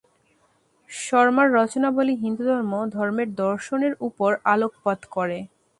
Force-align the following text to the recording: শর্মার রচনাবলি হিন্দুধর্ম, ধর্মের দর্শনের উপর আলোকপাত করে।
শর্মার 0.89 1.47
রচনাবলি 1.57 2.13
হিন্দুধর্ম, 2.23 2.71
ধর্মের 2.95 3.29
দর্শনের 3.43 3.93
উপর 4.07 4.31
আলোকপাত 4.45 4.99
করে। 5.15 5.37